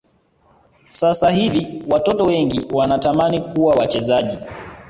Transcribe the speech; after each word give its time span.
sasa 0.87 1.29
hivi 1.29 1.83
watoto 1.89 2.25
wengi 2.25 2.67
wanatamani 2.73 3.41
kuwa 3.41 3.75
wachezaji 3.75 4.37